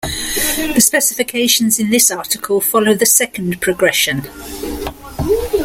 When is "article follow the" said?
2.09-3.05